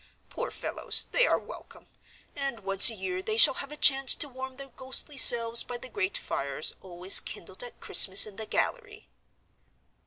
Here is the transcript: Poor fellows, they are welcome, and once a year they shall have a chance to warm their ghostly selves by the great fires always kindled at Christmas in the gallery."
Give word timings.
Poor 0.31 0.49
fellows, 0.49 1.05
they 1.11 1.27
are 1.27 1.37
welcome, 1.37 1.85
and 2.35 2.61
once 2.61 2.89
a 2.89 2.95
year 2.95 3.21
they 3.21 3.37
shall 3.37 3.53
have 3.53 3.71
a 3.71 3.77
chance 3.77 4.15
to 4.15 4.27
warm 4.27 4.55
their 4.55 4.69
ghostly 4.69 5.15
selves 5.15 5.61
by 5.61 5.77
the 5.77 5.89
great 5.89 6.17
fires 6.17 6.73
always 6.81 7.19
kindled 7.19 7.61
at 7.61 7.79
Christmas 7.79 8.25
in 8.25 8.35
the 8.35 8.47
gallery." 8.47 9.09